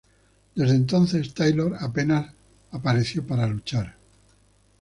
Desde 0.55 0.73
entonces, 0.77 1.31
Taylor 1.35 1.77
apenas 1.79 2.25
apareció 2.71 3.23
para 3.27 3.45
luchar. 3.45 3.95